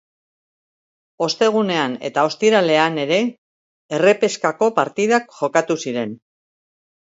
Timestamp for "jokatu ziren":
5.43-6.19